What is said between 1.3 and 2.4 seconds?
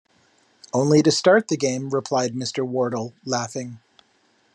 the game,’ replied